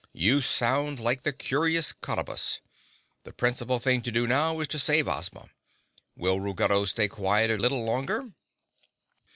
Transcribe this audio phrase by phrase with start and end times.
[0.13, 2.59] "You sound like the Curious Cottabus!
[3.23, 5.49] The principal thing to do now is to save Ozma.
[6.15, 8.31] Will Ruggedo stay quiet a little longer?"